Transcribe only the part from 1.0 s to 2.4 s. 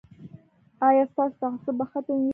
ستاسو تعصب به ختم وي؟